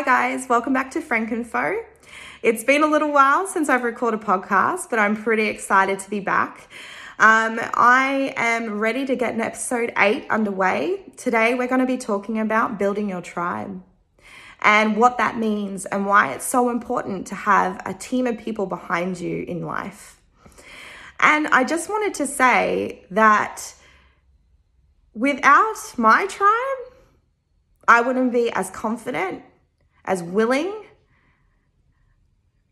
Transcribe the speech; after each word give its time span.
Hi, 0.00 0.30
guys. 0.30 0.48
Welcome 0.48 0.72
back 0.72 0.90
to 0.92 1.02
Frankenfo. 1.02 1.78
It's 2.42 2.64
been 2.64 2.82
a 2.82 2.86
little 2.86 3.12
while 3.12 3.46
since 3.46 3.68
I've 3.68 3.82
recorded 3.82 4.22
a 4.22 4.24
podcast, 4.24 4.88
but 4.88 4.98
I'm 4.98 5.14
pretty 5.14 5.42
excited 5.48 5.98
to 5.98 6.08
be 6.08 6.20
back. 6.20 6.70
Um, 7.18 7.60
I 7.74 8.32
am 8.34 8.78
ready 8.78 9.04
to 9.04 9.14
get 9.14 9.34
an 9.34 9.42
episode 9.42 9.92
eight 9.98 10.24
underway. 10.30 11.02
Today, 11.18 11.52
we're 11.52 11.68
going 11.68 11.82
to 11.82 11.86
be 11.86 11.98
talking 11.98 12.38
about 12.38 12.78
building 12.78 13.10
your 13.10 13.20
tribe 13.20 13.82
and 14.62 14.96
what 14.96 15.18
that 15.18 15.36
means 15.36 15.84
and 15.84 16.06
why 16.06 16.32
it's 16.32 16.46
so 16.46 16.70
important 16.70 17.26
to 17.26 17.34
have 17.34 17.82
a 17.84 17.92
team 17.92 18.26
of 18.26 18.38
people 18.38 18.64
behind 18.64 19.20
you 19.20 19.44
in 19.46 19.66
life. 19.66 20.18
And 21.18 21.46
I 21.48 21.62
just 21.62 21.90
wanted 21.90 22.14
to 22.14 22.26
say 22.26 23.04
that 23.10 23.74
without 25.12 25.76
my 25.98 26.26
tribe, 26.26 26.94
I 27.86 28.00
wouldn't 28.00 28.32
be 28.32 28.50
as 28.52 28.70
confident 28.70 29.42
as 30.04 30.22
willing 30.22 30.84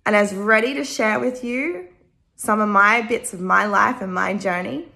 and 0.07 0.17
as 0.17 0.33
ready 0.35 0.75
to 0.75 0.85
share 0.85 1.21
with 1.21 1.45
you 1.45 1.89
some 2.37 2.61
of 2.61 2.69
my 2.69 3.03
bits 3.03 3.33
of 3.35 3.41
my 3.41 3.67
life 3.67 4.01
and 4.01 4.15
my 4.15 4.33
journey. 4.35 4.89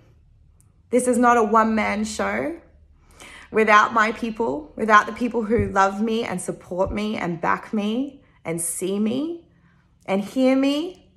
This 0.90 1.06
is 1.06 1.18
not 1.18 1.36
a 1.36 1.42
one 1.42 1.74
man 1.74 2.04
show. 2.04 2.58
Without 3.50 3.92
my 3.92 4.12
people, 4.12 4.72
without 4.76 5.04
the 5.04 5.12
people 5.12 5.42
who 5.42 5.68
love 5.68 6.00
me 6.00 6.24
and 6.24 6.40
support 6.40 6.90
me 6.90 7.16
and 7.16 7.40
back 7.40 7.74
me 7.74 8.22
and 8.44 8.60
see 8.60 8.98
me 8.98 9.46
and 10.06 10.22
hear 10.22 10.56
me, 10.56 11.10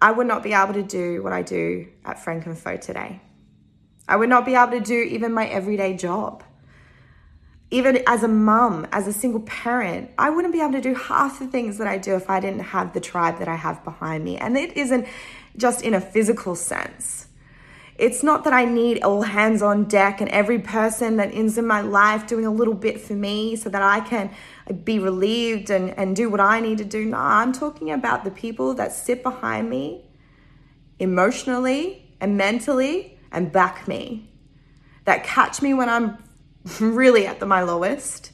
I 0.00 0.12
would 0.12 0.26
not 0.26 0.42
be 0.42 0.54
able 0.54 0.74
to 0.74 0.82
do 0.82 1.22
what 1.22 1.32
I 1.32 1.42
do 1.42 1.88
at 2.04 2.16
Frankenfo 2.16 2.80
today. 2.80 3.20
I 4.08 4.16
would 4.16 4.28
not 4.28 4.46
be 4.46 4.54
able 4.54 4.72
to 4.72 4.80
do 4.80 4.94
even 4.94 5.32
my 5.32 5.46
everyday 5.46 5.96
job 5.96 6.42
even 7.70 8.02
as 8.06 8.22
a 8.22 8.28
mum, 8.28 8.86
as 8.92 9.08
a 9.08 9.12
single 9.12 9.40
parent, 9.40 10.10
I 10.18 10.30
wouldn't 10.30 10.52
be 10.52 10.60
able 10.60 10.72
to 10.72 10.80
do 10.80 10.94
half 10.94 11.40
the 11.40 11.46
things 11.46 11.78
that 11.78 11.88
I 11.88 11.98
do 11.98 12.14
if 12.14 12.30
I 12.30 12.38
didn't 12.38 12.60
have 12.60 12.92
the 12.92 13.00
tribe 13.00 13.38
that 13.40 13.48
I 13.48 13.56
have 13.56 13.82
behind 13.84 14.24
me. 14.24 14.36
And 14.36 14.56
it 14.56 14.76
isn't 14.76 15.06
just 15.56 15.82
in 15.82 15.92
a 15.94 16.00
physical 16.00 16.54
sense. 16.54 17.26
It's 17.98 18.22
not 18.22 18.44
that 18.44 18.52
I 18.52 18.66
need 18.66 19.02
all 19.02 19.22
hands 19.22 19.62
on 19.62 19.84
deck 19.84 20.20
and 20.20 20.30
every 20.30 20.58
person 20.58 21.16
that 21.16 21.32
is 21.32 21.56
in 21.56 21.66
my 21.66 21.80
life 21.80 22.26
doing 22.26 22.44
a 22.44 22.50
little 22.50 22.74
bit 22.74 23.00
for 23.00 23.14
me 23.14 23.56
so 23.56 23.70
that 23.70 23.82
I 23.82 24.00
can 24.00 24.30
be 24.84 24.98
relieved 24.98 25.70
and, 25.70 25.96
and 25.98 26.14
do 26.14 26.28
what 26.28 26.40
I 26.40 26.60
need 26.60 26.78
to 26.78 26.84
do. 26.84 27.06
No, 27.06 27.16
I'm 27.16 27.52
talking 27.52 27.90
about 27.90 28.22
the 28.24 28.30
people 28.30 28.74
that 28.74 28.92
sit 28.92 29.22
behind 29.22 29.70
me 29.70 30.04
emotionally 30.98 32.12
and 32.20 32.36
mentally 32.36 33.18
and 33.32 33.50
back 33.50 33.88
me, 33.88 34.30
that 35.04 35.24
catch 35.24 35.62
me 35.62 35.74
when 35.74 35.88
I'm 35.88 36.18
really 36.80 37.26
at 37.26 37.40
the, 37.40 37.46
my 37.46 37.62
lowest, 37.62 38.32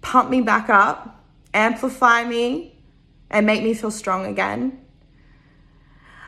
pump 0.00 0.30
me 0.30 0.40
back 0.40 0.68
up, 0.68 1.24
amplify 1.54 2.24
me, 2.24 2.80
and 3.30 3.46
make 3.46 3.62
me 3.62 3.74
feel 3.74 3.90
strong 3.90 4.26
again. 4.26 4.80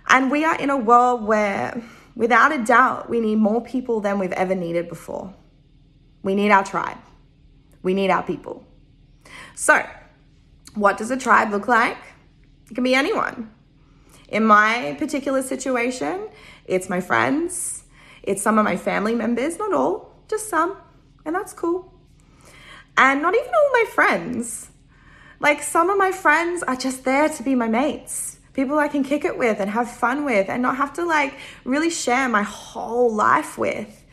And 0.08 0.30
we 0.30 0.44
are 0.44 0.56
in 0.56 0.70
a 0.70 0.76
world 0.76 1.24
where, 1.24 1.82
without 2.14 2.52
a 2.52 2.62
doubt, 2.62 3.08
we 3.08 3.20
need 3.20 3.36
more 3.36 3.62
people 3.62 4.00
than 4.00 4.18
we've 4.18 4.32
ever 4.32 4.54
needed 4.54 4.88
before. 4.88 5.32
We 6.22 6.34
need 6.34 6.50
our 6.50 6.64
tribe, 6.64 6.98
we 7.82 7.94
need 7.94 8.10
our 8.10 8.22
people. 8.22 8.64
So, 9.54 9.86
what 10.74 10.98
does 10.98 11.10
a 11.10 11.16
tribe 11.16 11.50
look 11.50 11.68
like? 11.68 11.96
It 12.70 12.74
can 12.74 12.84
be 12.84 12.94
anyone. 12.94 13.50
In 14.28 14.44
my 14.44 14.94
particular 14.98 15.42
situation, 15.42 16.28
it's 16.66 16.88
my 16.88 17.00
friends, 17.00 17.84
it's 18.22 18.42
some 18.42 18.58
of 18.58 18.64
my 18.64 18.76
family 18.76 19.14
members, 19.14 19.58
not 19.58 19.72
all, 19.72 20.09
just 20.30 20.48
some, 20.48 20.76
and 21.26 21.34
that's 21.34 21.52
cool. 21.52 21.92
And 22.96 23.20
not 23.20 23.34
even 23.34 23.48
all 23.48 23.70
my 23.72 23.84
friends. 23.92 24.70
Like 25.40 25.62
some 25.62 25.90
of 25.90 25.98
my 25.98 26.12
friends 26.12 26.62
are 26.62 26.76
just 26.76 27.04
there 27.04 27.28
to 27.28 27.42
be 27.42 27.54
my 27.54 27.68
mates, 27.68 28.38
people 28.52 28.78
I 28.78 28.88
can 28.88 29.02
kick 29.02 29.24
it 29.24 29.36
with 29.38 29.58
and 29.58 29.70
have 29.70 29.90
fun 29.90 30.24
with, 30.24 30.48
and 30.48 30.62
not 30.62 30.76
have 30.76 30.92
to 30.94 31.04
like 31.04 31.34
really 31.64 31.90
share 31.90 32.28
my 32.28 32.42
whole 32.42 33.12
life 33.12 33.58
with, 33.58 34.04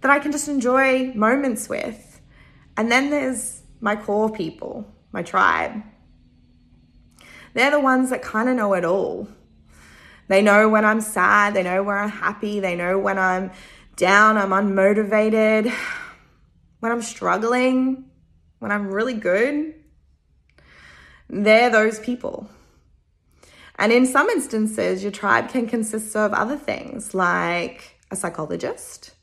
that 0.00 0.10
I 0.10 0.18
can 0.18 0.30
just 0.30 0.48
enjoy 0.48 1.12
moments 1.14 1.68
with. 1.68 2.20
And 2.76 2.92
then 2.92 3.10
there's 3.10 3.62
my 3.80 3.96
core 3.96 4.30
people, 4.30 4.86
my 5.10 5.22
tribe. 5.22 5.82
They're 7.54 7.70
the 7.70 7.80
ones 7.80 8.10
that 8.10 8.22
kind 8.22 8.48
of 8.48 8.56
know 8.56 8.74
it 8.74 8.84
all. 8.84 9.26
They 10.28 10.42
know 10.42 10.68
when 10.68 10.84
I'm 10.84 11.00
sad, 11.00 11.54
they 11.54 11.62
know 11.62 11.82
when 11.82 11.96
I'm 11.96 12.10
happy, 12.10 12.60
they 12.60 12.76
know 12.76 12.98
when 12.98 13.18
I'm 13.18 13.50
down, 13.98 14.38
I'm 14.38 14.50
unmotivated, 14.50 15.70
when 16.80 16.92
I'm 16.92 17.02
struggling, 17.02 18.04
when 18.60 18.70
I'm 18.70 18.88
really 18.88 19.14
good, 19.14 19.74
they're 21.28 21.68
those 21.68 21.98
people. 21.98 22.48
And 23.76 23.92
in 23.92 24.06
some 24.06 24.28
instances, 24.30 25.02
your 25.02 25.12
tribe 25.12 25.50
can 25.50 25.66
consist 25.66 26.16
of 26.16 26.32
other 26.32 26.56
things 26.56 27.12
like 27.12 27.98
a 28.10 28.16
psychologist, 28.16 29.14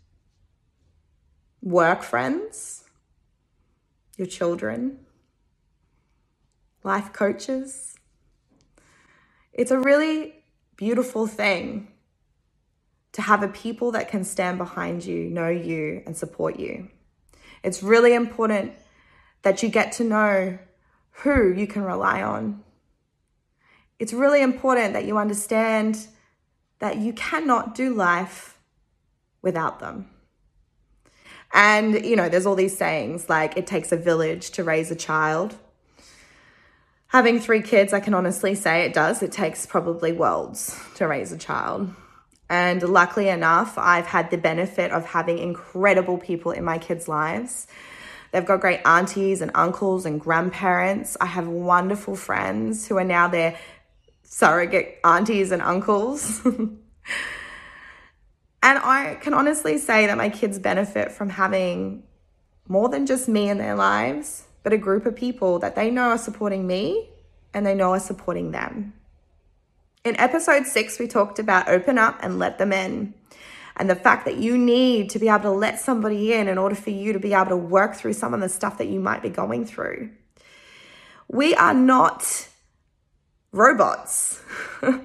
work 1.61 2.03
friends, 2.03 2.83
your 4.17 4.27
children, 4.27 4.99
life 6.83 7.11
coaches. 7.13 7.95
It's 9.53 9.71
a 9.71 9.79
really 9.79 10.43
beautiful 10.75 11.27
thing 11.27 11.94
to 13.15 13.21
have 13.21 13.41
a 13.43 13.47
people 13.47 13.91
that 13.91 14.09
can 14.09 14.25
stand 14.25 14.57
behind 14.57 15.05
you, 15.05 15.29
know 15.29 15.47
you, 15.47 16.03
and 16.05 16.17
support 16.17 16.59
you. 16.59 16.89
It's 17.63 17.81
really 17.81 18.13
important 18.13 18.73
that 19.41 19.63
you 19.63 19.69
get 19.69 19.93
to 19.93 20.03
know 20.03 20.59
who 21.11 21.53
you 21.53 21.65
can 21.65 21.83
rely 21.83 22.21
on. 22.21 22.61
It's 23.99 24.11
really 24.11 24.41
important 24.41 24.91
that 24.93 25.05
you 25.05 25.17
understand 25.17 26.09
that 26.79 26.97
you 26.97 27.13
cannot 27.13 27.73
do 27.73 27.93
life 27.93 28.59
without 29.41 29.79
them. 29.79 30.09
And, 31.53 32.05
you 32.05 32.17
know, 32.17 32.27
there's 32.27 32.45
all 32.45 32.55
these 32.55 32.77
sayings 32.77 33.29
like 33.29 33.55
it 33.55 33.65
takes 33.65 33.93
a 33.93 33.97
village 33.97 34.51
to 34.51 34.63
raise 34.65 34.91
a 34.91 34.95
child. 34.95 35.55
Having 37.07 37.39
three 37.39 37.61
kids, 37.61 37.93
I 37.93 38.01
can 38.01 38.13
honestly 38.13 38.55
say 38.55 38.81
it 38.81 38.93
does. 38.93 39.23
It 39.23 39.31
takes 39.31 39.65
probably 39.65 40.11
worlds 40.11 40.77
to 40.95 41.07
raise 41.07 41.31
a 41.31 41.37
child. 41.37 41.95
And 42.49 42.81
luckily 42.83 43.29
enough, 43.29 43.77
I've 43.77 44.05
had 44.05 44.29
the 44.29 44.37
benefit 44.37 44.91
of 44.91 45.05
having 45.05 45.39
incredible 45.39 46.17
people 46.17 46.51
in 46.51 46.63
my 46.63 46.77
kids' 46.77 47.07
lives. 47.07 47.67
They've 48.31 48.45
got 48.45 48.61
great 48.61 48.81
aunties 48.85 49.41
and 49.41 49.51
uncles 49.55 50.05
and 50.05 50.19
grandparents. 50.19 51.17
I 51.19 51.25
have 51.25 51.47
wonderful 51.47 52.15
friends 52.15 52.87
who 52.87 52.97
are 52.97 53.03
now 53.03 53.27
their 53.27 53.57
surrogate 54.23 54.99
aunties 55.03 55.51
and 55.51 55.61
uncles. 55.61 56.41
and 56.45 56.79
I 58.61 59.17
can 59.21 59.33
honestly 59.33 59.77
say 59.77 60.07
that 60.07 60.17
my 60.17 60.29
kids 60.29 60.59
benefit 60.59 61.11
from 61.11 61.29
having 61.29 62.03
more 62.67 62.89
than 62.89 63.05
just 63.05 63.29
me 63.29 63.49
in 63.49 63.57
their 63.57 63.75
lives, 63.75 64.47
but 64.63 64.73
a 64.73 64.77
group 64.77 65.05
of 65.05 65.15
people 65.15 65.59
that 65.59 65.75
they 65.75 65.89
know 65.89 66.09
are 66.09 66.17
supporting 66.17 66.67
me 66.67 67.09
and 67.53 67.65
they 67.65 67.73
know 67.73 67.91
are 67.91 67.99
supporting 67.99 68.51
them. 68.51 68.93
In 70.05 70.15
episode 70.19 70.67
six, 70.67 70.99
we 70.99 71.07
talked 71.07 71.39
about 71.39 71.67
open 71.67 71.97
up 71.97 72.19
and 72.21 72.37
let 72.37 72.59
them 72.59 72.71
in. 72.71 73.15
And 73.75 73.89
the 73.89 73.95
fact 73.95 74.25
that 74.25 74.37
you 74.37 74.55
need 74.55 75.09
to 75.09 75.19
be 75.19 75.29
able 75.29 75.41
to 75.41 75.49
let 75.49 75.79
somebody 75.79 76.31
in 76.31 76.47
in 76.47 76.59
order 76.59 76.75
for 76.75 76.91
you 76.91 77.11
to 77.11 77.19
be 77.19 77.33
able 77.33 77.47
to 77.47 77.57
work 77.57 77.95
through 77.95 78.13
some 78.13 78.31
of 78.31 78.39
the 78.39 78.47
stuff 78.47 78.77
that 78.77 78.87
you 78.87 78.99
might 78.99 79.23
be 79.23 79.29
going 79.29 79.65
through. 79.65 80.11
We 81.27 81.55
are 81.55 81.73
not 81.73 82.47
robots. 83.51 84.43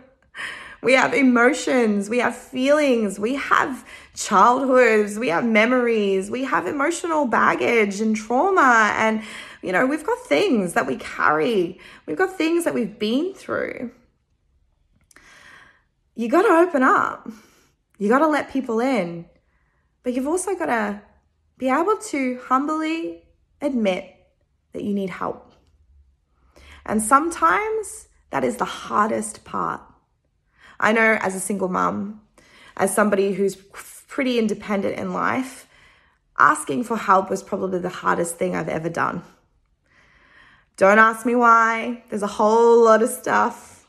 we 0.82 0.92
have 0.92 1.14
emotions, 1.14 2.10
we 2.10 2.18
have 2.18 2.36
feelings, 2.36 3.18
we 3.18 3.36
have 3.36 3.86
childhoods, 4.14 5.18
we 5.18 5.28
have 5.28 5.46
memories, 5.46 6.30
we 6.30 6.44
have 6.44 6.66
emotional 6.66 7.26
baggage 7.26 8.02
and 8.02 8.14
trauma. 8.14 8.92
And, 8.98 9.22
you 9.62 9.72
know, 9.72 9.86
we've 9.86 10.04
got 10.04 10.18
things 10.26 10.74
that 10.74 10.86
we 10.86 10.96
carry, 10.96 11.80
we've 12.04 12.18
got 12.18 12.36
things 12.36 12.64
that 12.64 12.74
we've 12.74 12.98
been 12.98 13.32
through 13.32 13.92
you 16.20 16.28
got 16.28 16.42
to 16.42 16.48
open 16.48 16.82
up. 16.82 17.26
You 17.96 18.10
got 18.10 18.18
to 18.18 18.26
let 18.26 18.52
people 18.52 18.78
in. 18.78 19.24
But 20.02 20.12
you've 20.12 20.26
also 20.26 20.54
got 20.54 20.66
to 20.66 21.00
be 21.56 21.70
able 21.70 21.96
to 21.96 22.38
humbly 22.42 23.22
admit 23.62 24.04
that 24.74 24.84
you 24.84 24.92
need 24.92 25.08
help. 25.08 25.54
And 26.84 27.00
sometimes 27.00 28.08
that 28.28 28.44
is 28.44 28.58
the 28.58 28.66
hardest 28.66 29.46
part. 29.46 29.80
I 30.78 30.92
know 30.92 31.16
as 31.22 31.34
a 31.34 31.40
single 31.40 31.68
mum, 31.68 32.20
as 32.76 32.94
somebody 32.94 33.32
who's 33.32 33.56
pretty 33.56 34.38
independent 34.38 34.98
in 34.98 35.14
life, 35.14 35.68
asking 36.38 36.84
for 36.84 36.98
help 36.98 37.30
was 37.30 37.42
probably 37.42 37.78
the 37.78 37.88
hardest 37.88 38.36
thing 38.36 38.54
I've 38.54 38.68
ever 38.68 38.90
done. 38.90 39.22
Don't 40.76 40.98
ask 40.98 41.24
me 41.24 41.34
why. 41.34 42.04
There's 42.10 42.22
a 42.22 42.26
whole 42.26 42.84
lot 42.84 43.02
of 43.02 43.08
stuff 43.08 43.79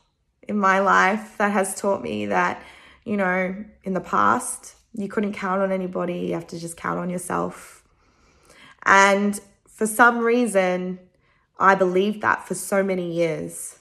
in 0.48 0.58
my 0.58 0.80
life 0.80 1.36
that 1.38 1.52
has 1.52 1.74
taught 1.74 2.02
me 2.02 2.26
that, 2.26 2.62
you 3.04 3.16
know, 3.16 3.64
in 3.84 3.94
the 3.94 4.00
past, 4.00 4.76
you 4.94 5.08
couldn't 5.08 5.32
count 5.32 5.62
on 5.62 5.72
anybody. 5.72 6.18
You 6.18 6.34
have 6.34 6.46
to 6.48 6.58
just 6.58 6.76
count 6.76 6.98
on 6.98 7.10
yourself. 7.10 7.82
And 8.84 9.40
for 9.68 9.86
some 9.86 10.18
reason, 10.18 10.98
I 11.58 11.74
believed 11.74 12.22
that 12.22 12.46
for 12.46 12.54
so 12.54 12.82
many 12.82 13.12
years. 13.12 13.78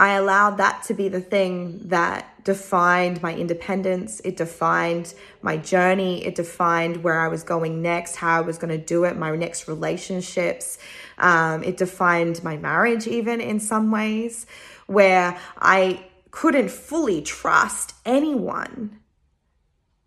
I 0.00 0.12
allowed 0.12 0.58
that 0.58 0.84
to 0.84 0.94
be 0.94 1.08
the 1.08 1.20
thing 1.20 1.88
that 1.88 2.44
defined 2.44 3.20
my 3.20 3.34
independence. 3.34 4.20
It 4.24 4.36
defined 4.36 5.12
my 5.42 5.56
journey. 5.56 6.24
It 6.24 6.36
defined 6.36 7.02
where 7.02 7.20
I 7.20 7.26
was 7.26 7.42
going 7.42 7.82
next, 7.82 8.14
how 8.14 8.38
I 8.38 8.40
was 8.42 8.58
going 8.58 8.70
to 8.70 8.82
do 8.82 9.04
it, 9.04 9.16
my 9.16 9.34
next 9.34 9.66
relationships. 9.66 10.78
Um, 11.18 11.64
it 11.64 11.76
defined 11.76 12.44
my 12.44 12.56
marriage, 12.56 13.08
even 13.08 13.40
in 13.40 13.58
some 13.58 13.90
ways, 13.90 14.46
where 14.88 15.38
I 15.58 16.04
couldn't 16.32 16.70
fully 16.70 17.22
trust 17.22 17.94
anyone 18.04 18.98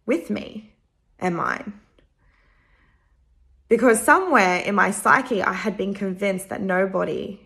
with 0.05 0.29
me 0.29 0.73
and 1.17 1.35
mine. 1.35 1.79
Because 3.69 4.03
somewhere 4.03 4.57
in 4.57 4.75
my 4.75 4.91
psyche, 4.91 5.41
I 5.41 5.53
had 5.53 5.77
been 5.77 5.93
convinced 5.93 6.49
that 6.49 6.61
nobody 6.61 7.39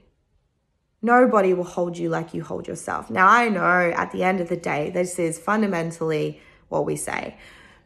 Nobody 1.06 1.54
will 1.54 1.66
hold 1.66 2.00
you 2.00 2.10
like 2.10 2.34
you 2.34 2.44
hold 2.44 2.68
yourself. 2.68 3.12
Now, 3.12 3.28
I 3.28 3.48
know 3.48 3.94
at 3.96 4.12
the 4.12 4.24
end 4.24 4.42
of 4.42 4.50
the 4.50 4.58
day, 4.58 4.90
this 4.90 5.20
is 5.20 5.38
fundamentally 5.38 6.42
what 6.70 6.84
we 6.84 6.96
say. 6.96 7.38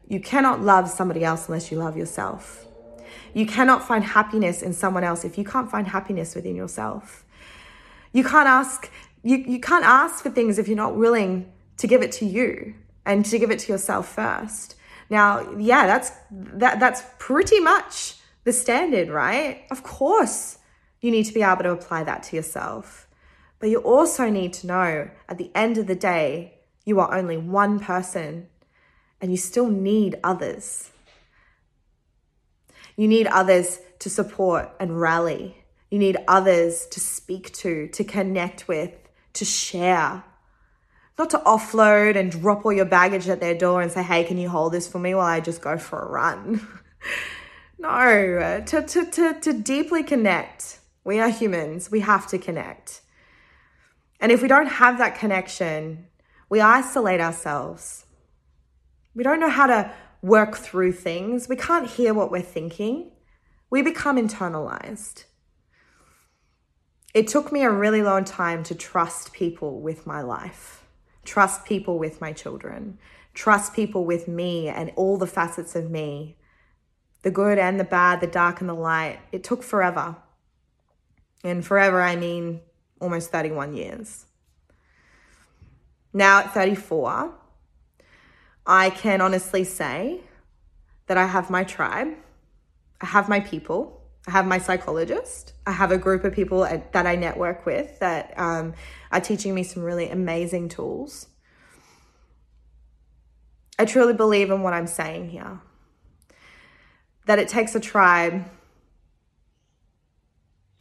You 0.07 0.21
cannot 0.21 0.61
love 0.61 0.89
somebody 0.89 1.25
else 1.25 1.49
unless 1.49 1.69
you 1.69 1.77
love 1.77 1.97
yourself. 1.97 2.65
You 3.33 3.45
cannot 3.45 3.85
find 3.85 4.05
happiness 4.05 4.61
in 4.61 4.71
someone 4.71 5.03
else 5.03 5.25
if 5.25 5.37
you 5.37 5.43
can't 5.43 5.69
find 5.69 5.85
happiness 5.85 6.33
within 6.33 6.55
yourself. 6.55 7.25
You 8.13 8.23
can't 8.23 8.47
ask 8.47 8.89
you, 9.23 9.37
you 9.37 9.59
can't 9.59 9.85
ask 9.85 10.23
for 10.23 10.29
things 10.29 10.57
if 10.57 10.67
you're 10.67 10.77
not 10.77 10.95
willing 10.95 11.51
to 11.77 11.87
give 11.87 12.01
it 12.01 12.11
to 12.13 12.25
you 12.25 12.75
and 13.05 13.25
to 13.25 13.39
give 13.39 13.51
it 13.51 13.59
to 13.59 13.71
yourself 13.71 14.07
first. 14.07 14.75
Now, 15.09 15.51
yeah, 15.57 15.87
that's 15.87 16.11
that 16.31 16.79
that's 16.79 17.03
pretty 17.17 17.59
much 17.59 18.15
the 18.43 18.53
standard, 18.53 19.09
right? 19.09 19.63
Of 19.71 19.83
course, 19.83 20.59
you 21.01 21.11
need 21.11 21.25
to 21.25 21.33
be 21.33 21.41
able 21.41 21.63
to 21.63 21.71
apply 21.71 22.03
that 22.03 22.23
to 22.23 22.35
yourself. 22.35 23.07
But 23.59 23.69
you 23.69 23.79
also 23.79 24.29
need 24.29 24.53
to 24.53 24.67
know 24.67 25.09
at 25.27 25.37
the 25.37 25.51
end 25.53 25.77
of 25.77 25.87
the 25.87 25.95
day, 25.95 26.59
you 26.85 26.99
are 26.99 27.13
only 27.13 27.37
one 27.37 27.79
person 27.79 28.47
and 29.21 29.31
you 29.31 29.37
still 29.37 29.69
need 29.69 30.17
others. 30.23 30.91
You 32.95 33.07
need 33.07 33.27
others 33.27 33.79
to 33.99 34.09
support 34.09 34.69
and 34.79 34.99
rally. 34.99 35.57
You 35.91 35.99
need 35.99 36.17
others 36.27 36.85
to 36.87 36.99
speak 36.99 37.51
to, 37.53 37.87
to 37.87 38.03
connect 38.03 38.67
with, 38.67 38.91
to 39.33 39.45
share. 39.45 40.23
Not 41.17 41.29
to 41.31 41.39
offload 41.39 42.15
and 42.15 42.31
drop 42.31 42.65
all 42.65 42.73
your 42.73 42.85
baggage 42.85 43.27
at 43.27 43.41
their 43.41 43.55
door 43.55 43.81
and 43.81 43.91
say, 43.91 44.03
hey, 44.03 44.23
can 44.23 44.37
you 44.37 44.49
hold 44.49 44.71
this 44.73 44.87
for 44.87 44.99
me 44.99 45.13
while 45.13 45.25
I 45.25 45.39
just 45.39 45.61
go 45.61 45.77
for 45.77 45.99
a 45.99 46.09
run? 46.09 46.65
no, 47.79 48.63
to, 48.65 48.81
to, 48.81 49.05
to, 49.05 49.39
to 49.39 49.53
deeply 49.53 50.03
connect. 50.03 50.79
We 51.03 51.19
are 51.19 51.29
humans, 51.29 51.91
we 51.91 52.01
have 52.01 52.27
to 52.27 52.37
connect. 52.37 53.01
And 54.19 54.31
if 54.31 54.41
we 54.41 54.47
don't 54.47 54.67
have 54.67 54.97
that 54.97 55.17
connection, 55.17 56.07
we 56.49 56.61
isolate 56.61 57.21
ourselves. 57.21 58.05
We 59.15 59.23
don't 59.23 59.39
know 59.39 59.49
how 59.49 59.67
to 59.67 59.91
work 60.21 60.57
through 60.57 60.93
things. 60.93 61.47
We 61.47 61.55
can't 61.55 61.89
hear 61.89 62.13
what 62.13 62.31
we're 62.31 62.41
thinking. 62.41 63.11
We 63.69 63.81
become 63.81 64.17
internalized. 64.17 65.25
It 67.13 67.27
took 67.27 67.51
me 67.51 67.63
a 67.63 67.71
really 67.71 68.03
long 68.03 68.23
time 68.23 68.63
to 68.63 68.75
trust 68.75 69.33
people 69.33 69.81
with 69.81 70.05
my 70.05 70.21
life, 70.21 70.85
trust 71.25 71.65
people 71.65 71.97
with 71.97 72.21
my 72.21 72.33
children, 72.33 72.99
trust 73.33 73.73
people 73.73 74.05
with 74.05 74.27
me 74.27 74.67
and 74.67 74.91
all 74.95 75.17
the 75.17 75.27
facets 75.27 75.75
of 75.75 75.89
me 75.89 76.35
the 77.21 77.31
good 77.31 77.57
and 77.57 77.79
the 77.79 77.83
bad, 77.83 78.21
the 78.21 78.27
dark 78.27 78.61
and 78.61 78.69
the 78.69 78.73
light. 78.73 79.19
It 79.31 79.43
took 79.43 79.63
forever. 79.63 80.15
And 81.43 81.65
forever, 81.65 82.01
I 82.01 82.15
mean 82.15 82.61
almost 82.99 83.31
31 83.31 83.73
years. 83.73 84.25
Now 86.13 86.39
at 86.39 86.53
34, 86.53 87.33
I 88.65 88.89
can 88.89 89.21
honestly 89.21 89.63
say 89.63 90.21
that 91.07 91.17
I 91.17 91.27
have 91.27 91.49
my 91.49 91.63
tribe, 91.63 92.09
I 93.01 93.05
have 93.05 93.29
my 93.29 93.39
people, 93.39 93.98
I 94.29 94.31
have 94.31 94.45
my 94.45 94.59
psychologist, 94.59 95.53
I 95.65 95.71
have 95.71 95.91
a 95.91 95.97
group 95.97 96.23
of 96.23 96.33
people 96.33 96.59
that 96.59 97.07
I 97.07 97.15
network 97.15 97.65
with 97.65 97.97
that 97.97 98.31
um, 98.37 98.75
are 99.11 99.19
teaching 99.19 99.55
me 99.55 99.63
some 99.63 99.81
really 99.81 100.07
amazing 100.07 100.69
tools. 100.69 101.25
I 103.79 103.85
truly 103.85 104.13
believe 104.13 104.51
in 104.51 104.61
what 104.61 104.73
I'm 104.73 104.85
saying 104.85 105.29
here 105.29 105.61
that 107.25 107.39
it 107.39 107.47
takes 107.47 107.73
a 107.73 107.79
tribe 107.79 108.45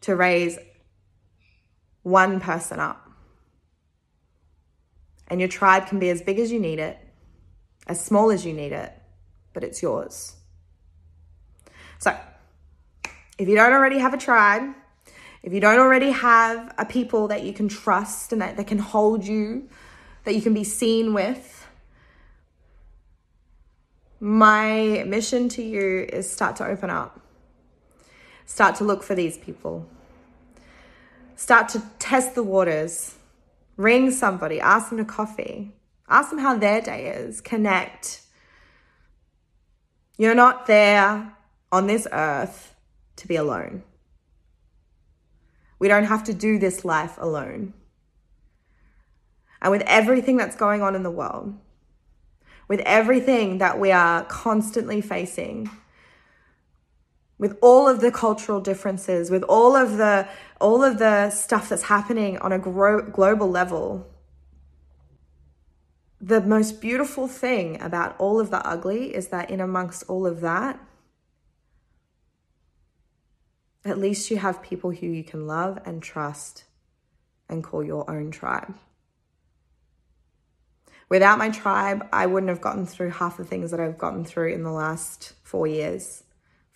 to 0.02 0.14
raise 0.14 0.58
one 2.02 2.40
person 2.40 2.80
up. 2.80 3.10
And 5.28 5.40
your 5.40 5.48
tribe 5.48 5.86
can 5.86 5.98
be 5.98 6.10
as 6.10 6.20
big 6.20 6.38
as 6.38 6.52
you 6.52 6.60
need 6.60 6.80
it, 6.80 6.98
as 7.86 7.98
small 8.04 8.30
as 8.30 8.44
you 8.44 8.52
need 8.52 8.72
it, 8.72 8.92
but 9.54 9.64
it's 9.64 9.80
yours. 9.80 10.36
So, 11.98 12.14
if 13.38 13.48
you 13.48 13.54
don't 13.54 13.72
already 13.72 13.98
have 13.98 14.12
a 14.12 14.18
tribe, 14.18 14.74
if 15.42 15.52
you 15.52 15.60
don't 15.60 15.78
already 15.78 16.10
have 16.10 16.74
a 16.76 16.84
people 16.84 17.28
that 17.28 17.44
you 17.44 17.52
can 17.52 17.68
trust 17.68 18.32
and 18.32 18.42
that, 18.42 18.56
that 18.56 18.66
can 18.66 18.78
hold 18.78 19.24
you, 19.24 19.68
that 20.24 20.34
you 20.34 20.42
can 20.42 20.52
be 20.52 20.64
seen 20.64 21.14
with, 21.14 21.66
my 24.20 25.04
mission 25.06 25.48
to 25.50 25.62
you 25.62 26.06
is 26.12 26.30
start 26.30 26.56
to 26.56 26.66
open 26.66 26.90
up. 26.90 27.20
Start 28.46 28.74
to 28.76 28.84
look 28.84 29.04
for 29.04 29.14
these 29.14 29.38
people. 29.38 29.88
Start 31.36 31.68
to 31.70 31.82
test 32.00 32.34
the 32.34 32.42
waters. 32.42 33.14
Ring 33.76 34.10
somebody, 34.10 34.60
ask 34.60 34.88
them 34.88 34.98
to 34.98 35.04
coffee, 35.04 35.72
ask 36.08 36.30
them 36.30 36.40
how 36.40 36.58
their 36.58 36.80
day 36.80 37.10
is, 37.10 37.40
connect. 37.40 38.22
You're 40.16 40.34
not 40.34 40.66
there 40.66 41.32
on 41.70 41.86
this 41.86 42.08
earth 42.10 42.74
to 43.18 43.28
be 43.28 43.36
alone. 43.36 43.82
We 45.78 45.88
don't 45.88 46.04
have 46.04 46.24
to 46.24 46.34
do 46.34 46.58
this 46.58 46.84
life 46.84 47.16
alone. 47.18 47.74
And 49.60 49.70
with 49.70 49.82
everything 49.82 50.36
that's 50.36 50.56
going 50.56 50.82
on 50.82 50.94
in 50.94 51.02
the 51.02 51.10
world, 51.10 51.54
with 52.68 52.80
everything 52.80 53.58
that 53.58 53.78
we 53.78 53.90
are 53.90 54.24
constantly 54.24 55.00
facing, 55.00 55.70
with 57.38 57.56
all 57.60 57.88
of 57.88 58.00
the 58.00 58.10
cultural 58.10 58.60
differences, 58.60 59.30
with 59.30 59.42
all 59.44 59.76
of 59.76 59.96
the 59.96 60.28
all 60.60 60.82
of 60.82 60.98
the 60.98 61.30
stuff 61.30 61.68
that's 61.68 61.84
happening 61.84 62.36
on 62.38 62.52
a 62.52 62.58
gro- 62.58 63.08
global 63.10 63.48
level. 63.48 64.06
The 66.20 66.40
most 66.40 66.80
beautiful 66.80 67.28
thing 67.28 67.80
about 67.80 68.16
all 68.18 68.40
of 68.40 68.50
the 68.50 68.66
ugly 68.66 69.14
is 69.14 69.28
that 69.28 69.50
in 69.50 69.60
amongst 69.60 70.02
all 70.08 70.26
of 70.26 70.40
that, 70.40 70.80
at 73.88 73.98
least 73.98 74.30
you 74.30 74.38
have 74.38 74.62
people 74.62 74.90
who 74.90 75.06
you 75.06 75.24
can 75.24 75.46
love 75.46 75.78
and 75.84 76.02
trust 76.02 76.64
and 77.48 77.64
call 77.64 77.82
your 77.82 78.10
own 78.10 78.30
tribe. 78.30 78.74
Without 81.08 81.38
my 81.38 81.48
tribe, 81.48 82.06
I 82.12 82.26
wouldn't 82.26 82.50
have 82.50 82.60
gotten 82.60 82.84
through 82.84 83.10
half 83.10 83.38
the 83.38 83.44
things 83.44 83.70
that 83.70 83.80
I've 83.80 83.96
gotten 83.96 84.24
through 84.24 84.52
in 84.52 84.62
the 84.62 84.70
last 84.70 85.32
four 85.42 85.66
years 85.66 86.22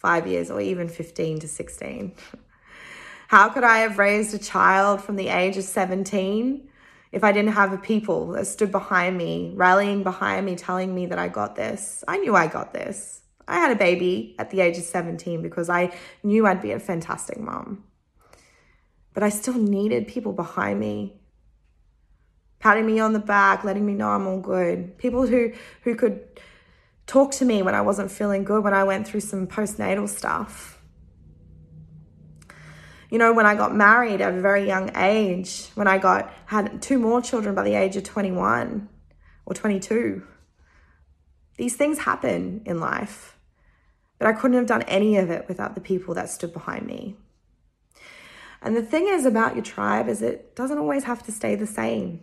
five 0.02 0.26
years, 0.26 0.50
or 0.50 0.60
even 0.60 0.88
15 0.88 1.38
to 1.40 1.48
16. 1.48 2.12
How 3.28 3.48
could 3.48 3.64
I 3.64 3.78
have 3.78 3.98
raised 3.98 4.34
a 4.34 4.38
child 4.38 5.00
from 5.00 5.16
the 5.16 5.28
age 5.28 5.56
of 5.56 5.64
17 5.64 6.68
if 7.12 7.22
I 7.22 7.30
didn't 7.30 7.52
have 7.52 7.72
a 7.72 7.78
people 7.78 8.32
that 8.32 8.46
stood 8.46 8.72
behind 8.72 9.16
me, 9.16 9.52
rallying 9.54 10.02
behind 10.02 10.44
me, 10.44 10.56
telling 10.56 10.92
me 10.94 11.06
that 11.06 11.18
I 11.18 11.28
got 11.28 11.54
this? 11.54 12.02
I 12.08 12.18
knew 12.18 12.34
I 12.34 12.48
got 12.48 12.74
this. 12.74 13.21
I 13.48 13.56
had 13.56 13.70
a 13.70 13.76
baby 13.76 14.34
at 14.38 14.50
the 14.50 14.60
age 14.60 14.78
of 14.78 14.84
17 14.84 15.42
because 15.42 15.68
I 15.68 15.94
knew 16.22 16.46
I'd 16.46 16.62
be 16.62 16.72
a 16.72 16.78
fantastic 16.78 17.38
mom. 17.38 17.84
But 19.14 19.22
I 19.22 19.28
still 19.28 19.54
needed 19.54 20.08
people 20.08 20.32
behind 20.32 20.80
me, 20.80 21.20
patting 22.60 22.86
me 22.86 22.98
on 23.00 23.12
the 23.12 23.18
back, 23.18 23.64
letting 23.64 23.84
me 23.84 23.94
know 23.94 24.08
I'm 24.08 24.26
all 24.26 24.40
good. 24.40 24.96
People 24.96 25.26
who, 25.26 25.52
who 25.82 25.94
could 25.94 26.22
talk 27.06 27.32
to 27.32 27.44
me 27.44 27.62
when 27.62 27.74
I 27.74 27.82
wasn't 27.82 28.10
feeling 28.10 28.44
good, 28.44 28.64
when 28.64 28.74
I 28.74 28.84
went 28.84 29.06
through 29.06 29.20
some 29.20 29.46
postnatal 29.46 30.08
stuff. 30.08 30.80
You 33.10 33.18
know, 33.18 33.34
when 33.34 33.44
I 33.44 33.54
got 33.54 33.76
married 33.76 34.22
at 34.22 34.32
a 34.32 34.40
very 34.40 34.66
young 34.66 34.90
age, 34.96 35.66
when 35.74 35.86
I 35.86 35.98
got 35.98 36.32
had 36.46 36.80
two 36.80 36.98
more 36.98 37.20
children 37.20 37.54
by 37.54 37.64
the 37.64 37.74
age 37.74 37.96
of 37.96 38.04
21 38.04 38.88
or 39.44 39.54
22. 39.54 40.22
These 41.58 41.76
things 41.76 41.98
happen 41.98 42.62
in 42.64 42.80
life. 42.80 43.31
But 44.22 44.36
I 44.36 44.38
couldn't 44.38 44.56
have 44.56 44.68
done 44.68 44.82
any 44.82 45.16
of 45.16 45.30
it 45.30 45.48
without 45.48 45.74
the 45.74 45.80
people 45.80 46.14
that 46.14 46.30
stood 46.30 46.52
behind 46.52 46.86
me. 46.86 47.16
And 48.62 48.76
the 48.76 48.82
thing 48.82 49.08
is 49.08 49.26
about 49.26 49.56
your 49.56 49.64
tribe 49.64 50.08
is 50.08 50.22
it 50.22 50.54
doesn't 50.54 50.78
always 50.78 51.02
have 51.02 51.24
to 51.24 51.32
stay 51.32 51.56
the 51.56 51.66
same. 51.66 52.22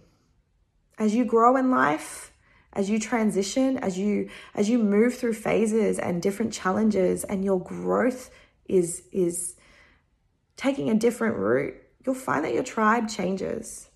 As 0.97 1.13
you 1.13 1.25
grow 1.25 1.57
in 1.57 1.71
life, 1.71 2.31
as 2.71 2.89
you 2.89 3.01
transition, 3.01 3.77
as 3.79 3.99
you 3.99 4.29
as 4.55 4.69
you 4.69 4.79
move 4.79 5.15
through 5.15 5.33
phases 5.33 5.99
and 5.99 6.21
different 6.21 6.53
challenges 6.53 7.25
and 7.25 7.43
your 7.43 7.59
growth 7.59 8.31
is 8.69 9.03
is 9.11 9.57
taking 10.55 10.89
a 10.89 10.95
different 10.95 11.35
route, 11.35 11.73
you'll 12.05 12.15
find 12.15 12.45
that 12.45 12.53
your 12.53 12.63
tribe 12.63 13.09
changes. 13.09 13.89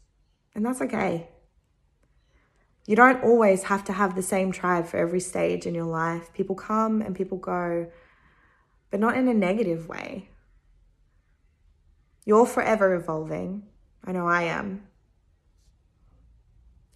And 0.53 0.65
that's 0.65 0.81
okay. 0.81 1.29
You 2.86 2.96
don't 2.96 3.24
always 3.24 3.63
have 3.63 3.84
to 3.86 3.94
have 3.94 4.16
the 4.16 4.22
same 4.22 4.52
tribe 4.52 4.88
for 4.88 4.98
every 4.98 5.22
stage 5.22 5.66
in 5.66 5.74
your 5.74 5.86
life. 5.86 6.34
People 6.34 6.56
come 6.56 7.02
and 7.02 7.16
people 7.16 7.38
go, 7.38 7.88
but 8.92 9.00
not 9.00 9.18
in 9.18 9.28
a 9.28 9.34
negative 9.34 9.88
way. 9.88 10.30
You're 12.25 12.46
forever 12.46 12.94
evolving. 12.94 13.63
I 14.04 14.12
know 14.12 14.28
I 14.28 14.44
am. 14.44 14.84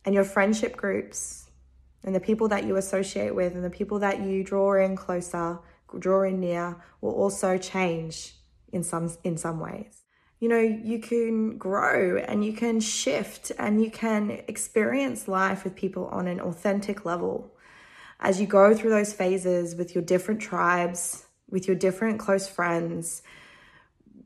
And 0.03 0.13
your 0.13 0.23
friendship 0.25 0.75
groups 0.75 1.49
and 2.03 2.13
the 2.13 2.19
people 2.19 2.47
that 2.49 2.65
you 2.65 2.75
associate 2.75 3.35
with 3.35 3.55
and 3.55 3.63
the 3.63 3.69
people 3.69 3.99
that 3.99 4.21
you 4.21 4.43
draw 4.43 4.75
in 4.75 4.95
closer, 4.95 5.59
draw 5.99 6.23
in 6.23 6.39
near 6.39 6.81
will 7.01 7.13
also 7.13 7.57
change 7.57 8.33
in 8.73 8.83
some 8.83 9.09
in 9.23 9.37
some 9.37 9.59
ways 9.61 10.06
you 10.39 10.47
know, 10.47 10.59
you 10.59 10.99
can 10.99 11.57
grow 11.57 12.17
and 12.17 12.45
you 12.45 12.53
can 12.53 12.79
shift 12.79 13.51
and 13.57 13.83
you 13.83 13.89
can 13.89 14.29
experience 14.47 15.27
life 15.27 15.63
with 15.63 15.75
people 15.75 16.07
on 16.07 16.27
an 16.27 16.39
authentic 16.39 17.05
level. 17.05 17.51
As 18.19 18.39
you 18.39 18.45
go 18.45 18.73
through 18.73 18.91
those 18.91 19.13
phases 19.13 19.75
with 19.75 19.95
your 19.95 20.03
different 20.03 20.39
tribes, 20.39 21.25
with 21.49 21.67
your 21.67 21.75
different 21.75 22.19
close 22.19 22.47
friends, 22.47 23.23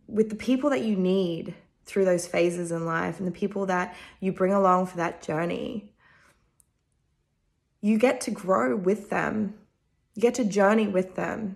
with 0.07 0.29
the 0.29 0.35
people 0.35 0.69
that 0.69 0.81
you 0.81 0.97
need 0.97 1.53
through 1.85 2.03
those 2.03 2.27
phases 2.27 2.71
in 2.71 2.85
life 2.85 3.19
and 3.19 3.27
the 3.27 3.31
people 3.31 3.65
that 3.67 3.95
you 4.19 4.33
bring 4.33 4.53
along 4.53 4.87
for 4.87 4.97
that 4.97 5.21
journey, 5.21 5.93
you 7.79 7.97
get 7.97 8.19
to 8.21 8.31
grow 8.31 8.75
with 8.75 9.09
them. 9.09 9.53
You 10.15 10.21
get 10.21 10.35
to 10.35 10.45
journey 10.45 10.87
with 10.87 11.15
them. 11.15 11.55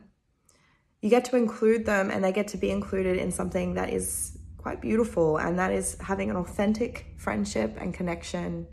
You 1.02 1.10
get 1.10 1.26
to 1.26 1.36
include 1.36 1.86
them 1.86 2.10
and 2.10 2.24
they 2.24 2.32
get 2.32 2.48
to 2.50 2.58
be 2.58 2.72
included 2.72 3.18
in 3.18 3.32
something 3.32 3.74
that 3.74 3.92
is 3.92 4.38
quite 4.66 4.82
beautiful, 4.82 5.38
and 5.38 5.60
that 5.60 5.72
is 5.72 5.96
having 6.02 6.32
an 6.32 6.36
authentic 6.36 7.06
friendship 7.18 7.78
and 7.80 7.94
connection 7.94 8.66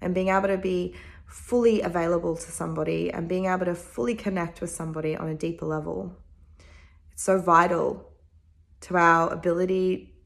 and 0.00 0.12
being 0.12 0.28
able 0.28 0.48
to 0.48 0.58
be 0.58 0.92
fully 1.24 1.82
available 1.82 2.34
to 2.34 2.50
somebody 2.50 3.12
and 3.12 3.28
being 3.28 3.46
able 3.46 3.64
to 3.64 3.76
fully 3.76 4.16
connect 4.16 4.60
with 4.60 4.70
somebody 4.70 5.16
on 5.16 5.28
a 5.28 5.36
deeper 5.36 5.64
level. 5.64 6.16
It's 7.12 7.22
so 7.22 7.40
vital 7.40 8.10
to 8.80 8.96
our 8.96 9.32
ability 9.32 10.16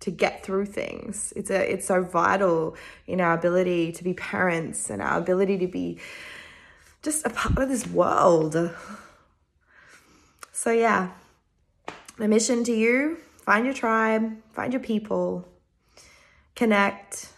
to 0.00 0.10
get 0.10 0.44
through 0.44 0.66
things. 0.66 1.32
It's 1.34 1.48
a 1.50 1.72
it's 1.72 1.86
so 1.86 2.02
vital 2.02 2.76
in 3.06 3.22
our 3.22 3.32
ability 3.32 3.92
to 3.92 4.04
be 4.04 4.12
parents 4.12 4.90
and 4.90 5.00
our 5.00 5.16
ability 5.16 5.56
to 5.60 5.66
be 5.66 5.98
just 7.00 7.24
a 7.24 7.30
part 7.30 7.56
of 7.56 7.70
this 7.70 7.86
world. 7.86 8.54
So 10.52 10.70
yeah, 10.72 11.12
my 12.18 12.26
mission 12.26 12.64
to 12.64 12.72
you 12.72 13.16
Find 13.42 13.64
your 13.64 13.74
tribe, 13.74 14.36
find 14.52 14.72
your 14.72 14.80
people, 14.80 15.48
connect. 16.54 17.32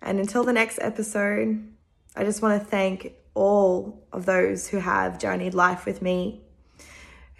And 0.00 0.18
until 0.18 0.42
the 0.42 0.54
next 0.54 0.78
episode, 0.80 1.62
I 2.16 2.24
just 2.24 2.40
want 2.40 2.58
to 2.60 2.66
thank 2.66 3.12
all 3.34 4.06
of 4.12 4.24
those 4.24 4.68
who 4.68 4.78
have 4.78 5.18
journeyed 5.18 5.52
life 5.52 5.84
with 5.84 6.00
me, 6.00 6.40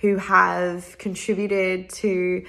who 0.01 0.19
have 0.19 0.99
contributed 0.99 1.89
to 1.89 2.45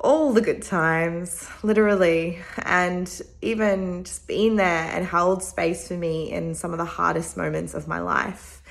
all 0.00 0.32
the 0.32 0.40
good 0.40 0.62
times, 0.62 1.48
literally, 1.62 2.40
and 2.64 3.22
even 3.40 4.02
just 4.02 4.26
being 4.26 4.56
there 4.56 4.90
and 4.92 5.06
held 5.06 5.44
space 5.44 5.86
for 5.86 5.94
me 5.94 6.32
in 6.32 6.56
some 6.56 6.72
of 6.72 6.78
the 6.78 6.84
hardest 6.84 7.36
moments 7.36 7.72
of 7.72 7.86
my 7.86 8.00
life 8.00 8.62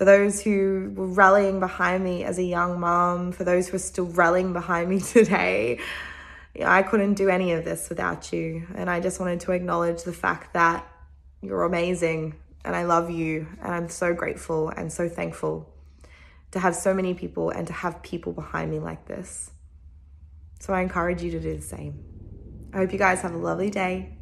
for 0.00 0.06
those 0.06 0.40
who 0.40 0.90
were 0.94 1.08
rallying 1.08 1.60
behind 1.60 2.02
me 2.02 2.24
as 2.24 2.38
a 2.38 2.42
young 2.42 2.80
mom, 2.80 3.32
for 3.32 3.44
those 3.44 3.68
who 3.68 3.76
are 3.76 3.80
still 3.80 4.06
rallying 4.06 4.54
behind 4.54 4.88
me 4.88 4.98
today. 5.16 5.78
I 6.64 6.82
couldn't 6.82 7.14
do 7.14 7.28
any 7.28 7.52
of 7.52 7.66
this 7.66 7.90
without 7.90 8.32
you. 8.32 8.66
And 8.74 8.88
I 8.88 9.00
just 9.00 9.20
wanted 9.20 9.40
to 9.40 9.52
acknowledge 9.52 10.04
the 10.04 10.14
fact 10.14 10.54
that 10.54 10.90
you're 11.42 11.64
amazing 11.64 12.34
and 12.64 12.74
I 12.74 12.84
love 12.84 13.10
you. 13.10 13.46
And 13.60 13.74
I'm 13.74 13.90
so 13.90 14.14
grateful 14.14 14.70
and 14.70 14.90
so 14.90 15.06
thankful 15.06 15.70
to 16.52 16.60
have 16.60 16.74
so 16.74 16.94
many 16.94 17.12
people 17.12 17.50
and 17.50 17.66
to 17.66 17.74
have 17.74 18.02
people 18.02 18.32
behind 18.32 18.70
me 18.70 18.78
like 18.78 19.04
this. 19.04 19.50
So 20.60 20.72
I 20.72 20.80
encourage 20.80 21.22
you 21.22 21.30
to 21.32 21.40
do 21.40 21.56
the 21.56 21.62
same. 21.62 22.02
I 22.72 22.78
hope 22.78 22.90
you 22.94 22.98
guys 22.98 23.20
have 23.20 23.34
a 23.34 23.38
lovely 23.38 23.68
day, 23.68 24.16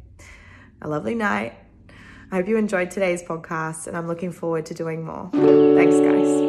a 0.81 0.89
lovely 0.89 1.15
night, 1.15 1.53
I 2.31 2.35
hope 2.35 2.47
you 2.47 2.57
enjoyed 2.57 2.91
today's 2.91 3.23
podcast 3.23 3.87
and 3.87 3.97
I'm 3.97 4.07
looking 4.07 4.31
forward 4.31 4.65
to 4.67 4.73
doing 4.73 5.03
more. 5.03 5.29
Thanks, 5.33 5.99
guys. 5.99 6.48